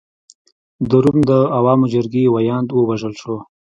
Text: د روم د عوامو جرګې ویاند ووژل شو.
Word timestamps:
د 0.89 0.91
روم 1.03 1.19
د 1.29 1.31
عوامو 1.57 1.89
جرګې 1.93 2.23
ویاند 2.33 2.69
ووژل 2.71 3.13
شو. 3.21 3.35